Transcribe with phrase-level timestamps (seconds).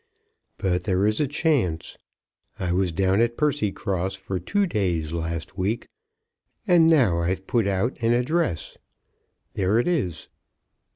[0.57, 1.95] But there is a chance.
[2.57, 5.89] I was down at Percycross for two days last week,
[6.65, 8.79] and now I've put out an address.
[9.53, 10.27] There it is."